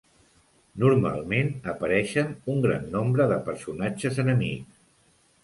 [0.83, 4.83] Normalment apareixen un gran nombre de personatges enemics.